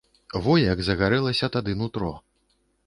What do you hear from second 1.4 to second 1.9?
тады